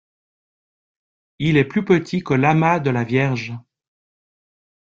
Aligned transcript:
Il 1.37 1.57
est 1.57 1.63
plus 1.63 1.85
petit 1.85 2.23
que 2.23 2.33
l'amas 2.33 2.79
de 2.79 2.89
la 2.89 3.03
Vierge. 3.03 3.53